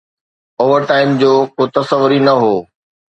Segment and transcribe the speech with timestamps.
[0.61, 2.55] Over time جو ڪو تصور ئي نه هو.